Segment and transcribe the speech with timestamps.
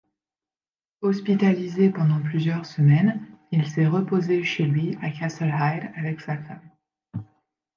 [1.03, 6.71] Hospitalisé pendant plusieurs semaines, il s'est reposé chez lui à Castlehyde avec sa femme.